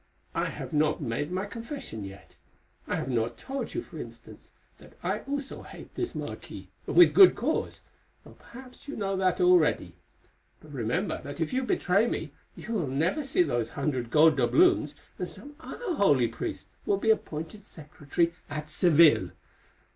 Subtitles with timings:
[0.33, 2.35] I have not made my confession yet;
[2.87, 7.13] I have not told you, for instance, that I also hate this marquis, and with
[7.13, 9.93] good cause—though perhaps you know that already.
[10.59, 14.95] But remember that if you betray me, you will never see those hundred gold doubloons,
[15.19, 19.29] and some other holy priest will be appointed secretary at Seville.